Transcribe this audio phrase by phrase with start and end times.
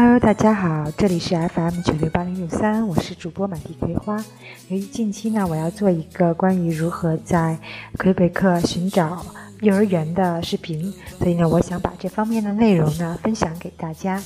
[0.00, 4.16] Hello，大家好，这里是 FM 九六八零六三，我是主播满地葵花。
[4.68, 7.58] 由于近期呢，我要做一个关于如何在
[7.98, 9.26] 魁北克寻找
[9.60, 14.22] 幼儿园的视频，所以呢，我想把这方面的内容呢分享给大家。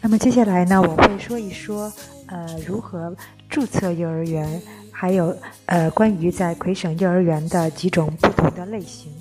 [0.00, 1.92] 那么接下来呢，我会说一说，
[2.26, 3.14] 呃，如何
[3.48, 4.60] 注册幼儿园，
[4.90, 5.32] 还有
[5.66, 9.12] 呃，关于在魁省幼儿园的几种不同的类型。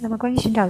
[0.00, 0.66] 那么关于寻找。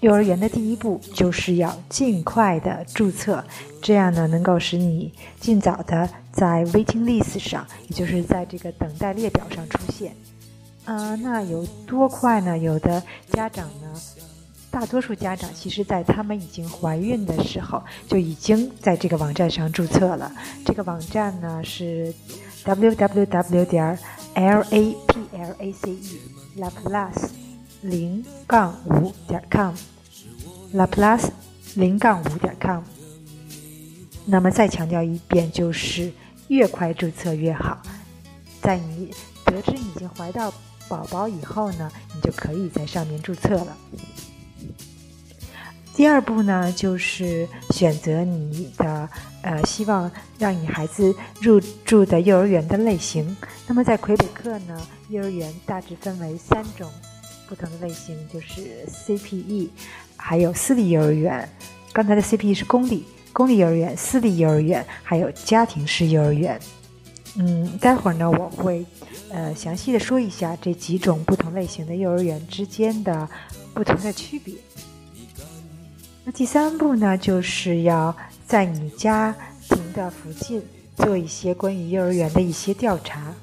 [0.00, 3.44] 幼儿园的第一步就是要尽快的注册，
[3.82, 10.14] 这样呢能够使你尽早的在 waiting list 上，也就是在这个等待列表上出现。
[10.86, 12.56] 呃，那有多快呢？
[12.56, 14.00] 有的家长呢，
[14.70, 20.32] 大多数家长其实在他们已经怀孕的时候就已经在这个网站上注册了。
[20.64, 22.12] 这个网站呢是
[22.64, 23.98] www 点
[24.34, 26.20] l a p l a c e
[26.56, 27.49] laplace。
[27.82, 31.30] 零杠五点 com，Laplace
[31.74, 32.82] 零杠五点 com。
[34.26, 36.12] 那么再强调一遍，就是
[36.48, 37.80] 越快注册越好。
[38.60, 39.10] 在你
[39.46, 40.52] 得知已经怀到
[40.88, 43.76] 宝宝以后呢，你就可以在上面注册了。
[45.94, 49.08] 第二步呢，就是选择你的
[49.42, 53.36] 呃希望让你孩子入住的幼儿园的类型。
[53.66, 56.90] 那么在魁北克呢，幼儿园大致分为三种。
[57.50, 59.70] 不同的类型就是 CPE，
[60.16, 61.48] 还有私立幼儿园。
[61.92, 66.60] 刚才的 CPE 是公立公立幼儿园，私立幼儿园还有家庭式幼儿园。
[67.34, 68.86] 嗯，待会儿呢我会
[69.30, 73.28] 呃详细的说一下这几种不同类型的幼儿园之间的
[73.74, 74.54] 不同的区别。
[76.24, 78.16] 那第三步呢，就是要
[78.46, 79.34] 在你家
[79.68, 80.62] 庭的附近
[80.96, 83.34] 做一些关于幼儿园的一些调查。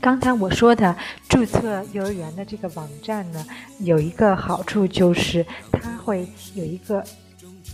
[0.00, 0.96] 刚才我说的
[1.28, 3.44] 注册幼儿园的这个网站呢，
[3.80, 7.04] 有一个好处就是它会有一个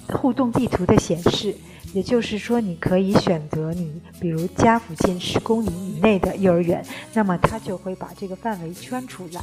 [0.09, 1.55] 互动地图的显示，
[1.93, 9.41] 也就是说你可以选择你比如家附近十公里以内的幼儿园，那么它就会把这个范围圈出来，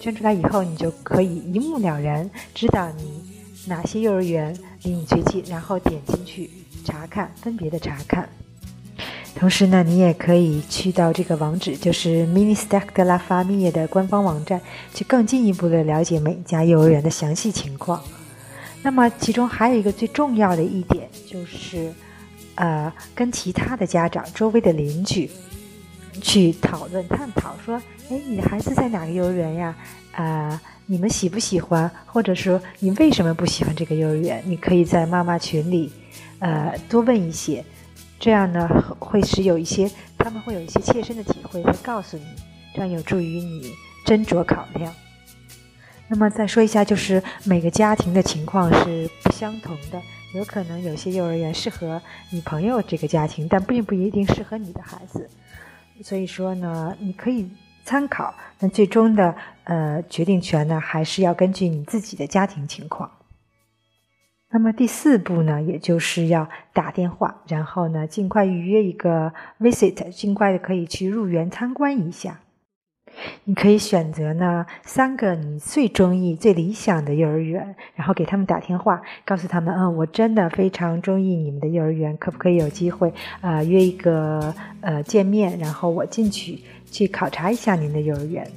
[0.00, 3.22] 圈出来以后你就可以一目了然知道你
[3.66, 6.50] 哪些幼儿园离你最近，然后点进去
[6.84, 8.28] 查看，分别的查看。
[9.36, 14.60] 同时呢，你也可以去到这个网址，就是 Ministère de la Famille 的官方网站，
[14.94, 18.02] 去更进一步的了解每一家幼儿园的详细情况。
[18.82, 21.92] 那么，其中还有一个最重要的一点，就是，
[22.54, 25.28] 呃，跟其他的家长、周围的邻居
[26.22, 27.74] 去讨论、探讨，说，
[28.10, 29.76] 哎，你的孩子在哪个幼儿园呀？
[30.12, 31.90] 啊，你们喜不喜欢？
[32.06, 34.42] 或者说，你为什么不喜欢这个幼儿园？
[34.46, 35.90] 你可以在妈妈群里，
[36.38, 37.64] 呃，多问一些。
[38.18, 42.24] 这样呢，会使有一些他们会有一些切身的体会，会告诉你，
[42.74, 43.74] 这样有助于你
[44.06, 44.92] 斟酌考量。
[46.08, 50.00] 那么再说一下，就是每个家庭的情况是不相同的，
[50.34, 55.28] 有可能有些幼儿园适合你朋友这个家庭，但并不一定适合你的孩子。
[56.02, 57.48] 所以说呢，你可以
[57.84, 63.10] 参考，但最终的呃决定权呢，还是要根据你自己的家庭情况。
[64.54, 72.38] 那么第四步呢，也就是要打电话，然后呢，尽快预约一个 visit，尽快的可以去入园参观一下。
[73.44, 88.48] 你可以选择呢三个你最中意、最理想的幼儿园，然后给他们打电话，告诉他们，嗯，我真的非常中意你们的幼儿园，可不可以有机会啊约一个呃见面，然后我进去去考察一下您的幼儿园。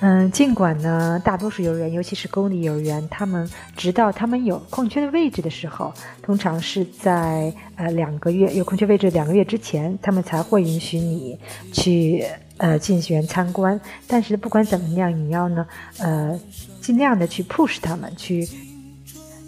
[0.00, 5.92] 嗯，尽管呢，大多数幼儿园，尤其是公立幼儿园，他们直到他们有空缺的位置的时候，
[6.22, 11.38] 通常是在呃两个月有空缺位置两个月之前，他们才会允许你
[11.72, 12.22] 去
[12.58, 13.80] 呃进园参观。
[14.06, 15.66] 但是不管怎么样，你要呢
[15.98, 16.38] 呃
[16.82, 18.46] 尽量的去 push 他们去，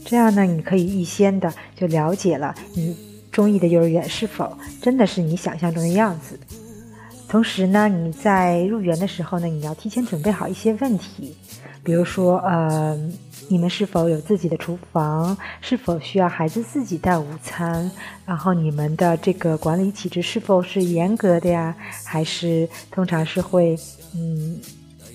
[0.06, 2.96] 这样呢你可以预先的就了解了你
[3.30, 6.40] 中意的幼儿园是否真的是你想象中的样子。
[7.28, 11.36] 同时呢，你在入园的时候呢，你要提前准备好一些问题，
[11.84, 12.98] 比如说，呃，
[13.48, 15.36] 你们是否有自己的厨房？
[15.60, 17.90] 是否需要孩子自己带午餐？
[18.24, 21.76] 然后你们的这个管理体制是否是严格的呀？
[22.02, 23.78] 还是通常是会，
[24.14, 24.58] 嗯，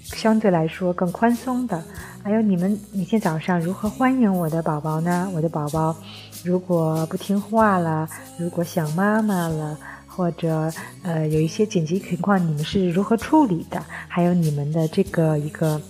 [0.03, 1.83] 相对来说更宽松的？
[2.23, 5.27] 还有你们每天早上如何欢迎我的宝宝呢？
[5.33, 5.95] 我的宝宝
[6.43, 8.07] 如果不听话了，
[8.37, 9.75] 如果想妈妈了？
[10.15, 10.71] 或者
[11.01, 13.83] 呃，有一些紧急情况，你们是如何处理的？
[14.07, 15.81] 还有你们的这个一个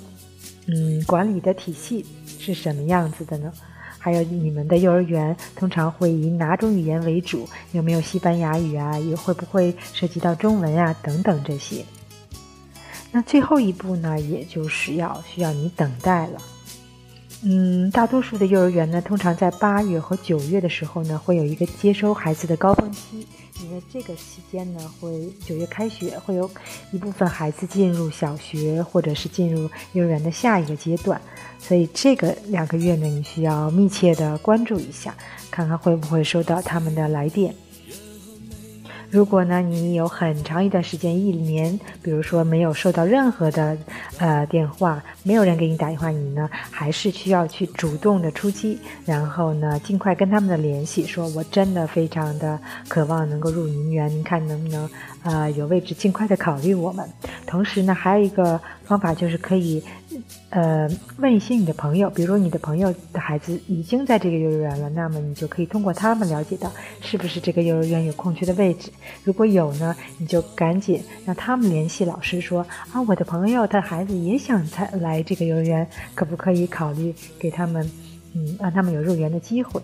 [0.67, 2.05] 嗯管理的体系
[2.39, 3.51] 是什么样子的呢？
[3.99, 7.47] 还有你们的幼儿园通常会以哪种语言为主？
[7.71, 8.97] 有没有西班牙语啊？
[8.99, 10.93] 也会不会涉及到中文啊？
[11.01, 11.85] 等等这些。
[13.11, 16.41] 那最后一步呢，也就是要需要你等待了。
[17.45, 23.27] 嗯，大多数的幼儿园呢，通常在八月和九月的时候呢，会有一个接收孩子的高峰期，
[23.61, 26.49] 因为这个期间呢，会九月开学，会有
[26.91, 31.19] 一部分孩子进入小学或者是进入幼儿园的下一个阶段，
[31.59, 35.13] 所以这个两个月呢，你需要密切的关注一下，
[35.51, 37.53] 看看会不会收到他们的来电。
[39.13, 43.77] 如果呢，你有很长一段时间，一年，比如说没有收到任何的，
[44.17, 54.89] 呃，电话，没有人给你打电话，你呢，还是需要去主动的出击，然后呢，尽快跟他们的联系，说我真的非常的渴望能够入营园，您看能不能，
[55.21, 57.07] 呃，有位置，尽快的考虑我们。
[57.45, 59.83] 同时呢，还有一个方法就是可以。
[60.51, 60.87] 呃，
[61.17, 66.71] 问一些你的朋友，比如你的朋友的孩子已经在这个幼儿园了，那么你就可以通过他们了解到
[67.01, 68.91] 是不是这个幼儿园有空缺的位置。
[69.23, 77.89] 如果有呢，你就赶紧让他们联系老师说啊，我的朋友他的孩子也想来来这个幼儿园，可不可以考虑给他们，
[78.35, 79.81] 嗯，让他们有入园的机会。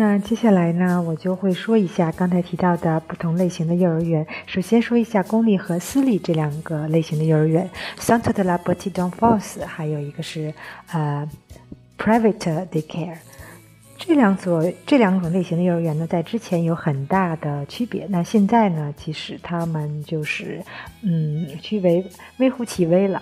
[0.00, 4.24] 那接下来呢，我就会说一下刚才提到的不同类型的幼儿园。
[4.46, 7.68] 首先说一下公立和私立这两个类型的幼儿园
[7.98, 10.54] ，Centre de la Petite Enfance，还有一个是
[10.92, 11.28] 呃
[11.98, 13.16] Private Daycare。
[13.96, 18.06] 这两所这两种类型的幼儿园呢，在之前有很大的区别。
[18.08, 20.62] 那现在呢，其实他们就是
[21.02, 22.04] 嗯，区别
[22.36, 23.20] 微乎其微了。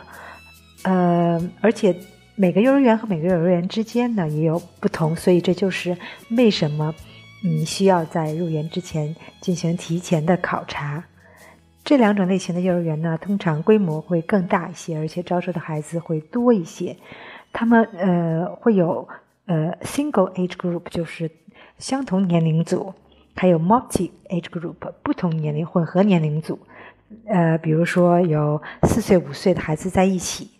[0.82, 1.96] 呃，而且。
[2.38, 5.96] 每个幼儿园和每个幼儿园之间呢也有不同，所以这就是
[6.30, 6.94] 为什么
[7.42, 11.02] 你需要在入园之前进行提前的考察。
[11.82, 16.94] 这两种类型的幼儿园呢，通常规模会更大一些，而且招收的孩子会多一些。
[17.54, 19.08] 他们呃会有
[19.46, 21.30] 呃 single age group，就是
[21.78, 22.92] 相同年龄组，
[23.34, 26.58] 还有 multi age group，不同年龄混合年龄组。
[27.26, 30.50] 呃，比如说有四岁、五岁的孩子在一起。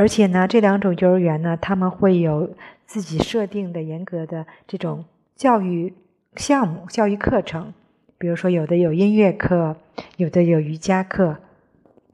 [0.00, 2.54] 而且呢，这两种幼儿园呢，他们会有
[2.86, 5.04] 自己设定的严格的这种
[5.36, 5.92] 教育
[6.36, 7.74] 项目、教育课程，
[8.16, 9.76] 比如说有的有音乐课，
[10.16, 11.36] 有的有瑜伽课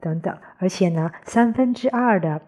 [0.01, 0.37] 等等。
[0.57, 2.41] 而且呢，三分之二的，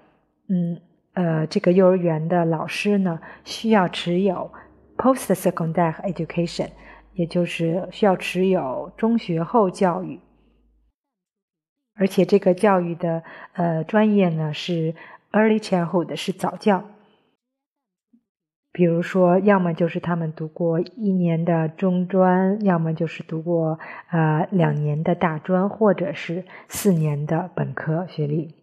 [0.49, 0.81] 嗯
[1.13, 4.51] 呃，这个幼儿园的老师呢，需要持有
[4.97, 6.67] post-secondary education，
[7.13, 10.19] 也就是需要持有中学后教育。
[11.95, 14.93] 而且这个教育的呃专业呢是。
[15.31, 16.85] Early childhood 是早教，
[18.71, 23.77] 比如说，要么就是他们读过一年的中专，要么就是读过
[24.09, 28.55] 呃两年的大专，或者是四年的本科学历。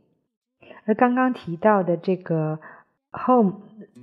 [0.87, 2.59] 而刚刚提到的这个
[3.13, 3.61] home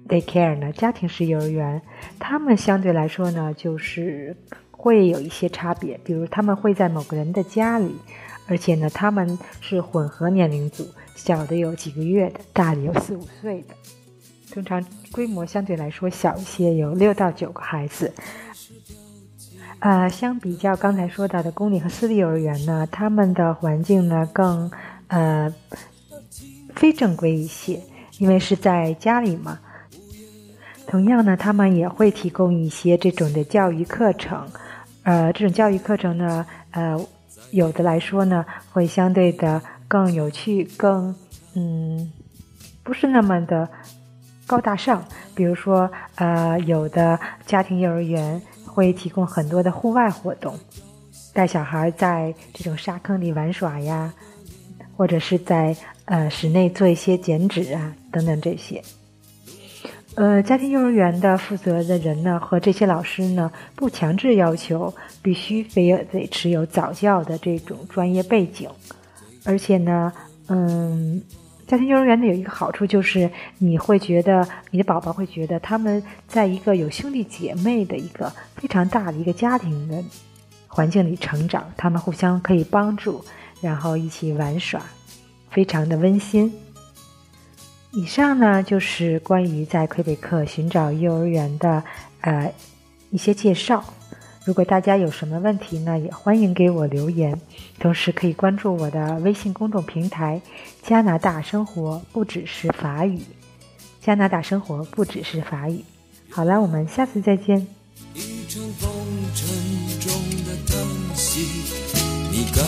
[0.08, 1.82] daycare 呢，家庭式幼儿园，
[2.20, 4.38] 他们相对来说呢，就是
[4.72, 7.96] 会有一些差别，比如他们会在某个人的家里，
[8.48, 10.88] 而且呢，他们是混合年龄组。
[11.16, 13.76] 小的有几个月的，大的有四五岁的，
[14.52, 18.12] 通常规模相对来说小一些，有六到九个孩子。
[19.80, 24.72] 呃，相比较刚才说到的公立和私立幼儿园呢，他们的环境呢更
[25.08, 25.54] 呃
[26.76, 27.80] 非正规一些，
[28.18, 29.60] 因为是在家里嘛。
[30.88, 34.48] 同样呢，他们也会提供一些这种的教育课程。
[35.04, 37.00] 呃，这种教育课程呢，呃，
[37.54, 39.62] 有的来说呢，会相对的。
[39.86, 41.14] 更有趣，更
[41.54, 42.12] 嗯，
[42.82, 43.70] 不是那么的
[44.48, 45.06] 高大上。
[45.36, 50.58] 比如说，呃，有的家庭幼儿园会提供很多的户外活动，
[51.32, 54.12] 带小孩在这种沙坑里玩耍呀，
[54.98, 58.82] 或者是在呃室内做一些剪纸啊等等这些。
[60.16, 64.94] 呃，家庭幼儿园的负责的人呢，和这些老师呢，不强制要求
[65.24, 68.70] 必须非得持有早教的这种专业背景。
[69.44, 70.14] 而且呢，
[70.48, 71.20] 嗯，
[71.66, 73.28] 家庭幼儿园呢有一个好处就是，
[73.58, 80.04] 你会觉得你的宝宝会觉得他们在一个有兄弟姐妹的一个非常大的一个家庭的
[80.68, 83.26] 环境里成长，他们互相可以帮助，
[83.62, 84.80] 然后一起玩耍，
[85.50, 86.54] 非常的温馨。
[87.96, 91.84] 以上呢就是关于在魁北克寻找幼儿园的
[92.22, 92.52] 呃
[93.12, 93.86] 一些介绍。
[94.46, 97.40] 如果大家有什么问题呢，也欢迎给我留言，
[97.80, 100.42] 同时可以关注我的微信公众平台
[100.82, 103.22] “加拿大生活不只是法语”。
[104.02, 105.86] 加拿大生活不只是法语。
[106.32, 107.60] 好了，我们下次再见。
[108.16, 108.92] 一场风
[109.36, 109.48] 尘
[110.00, 110.12] 中
[110.44, 111.42] 的叹息，
[112.32, 112.66] 你感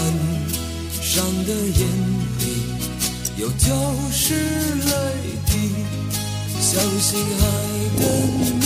[1.01, 1.87] 伤的眼
[2.39, 2.94] 里
[3.37, 3.75] 有就
[4.11, 4.91] 是泪
[5.45, 5.75] 滴，
[6.61, 7.43] 相信爱
[7.99, 8.64] 的。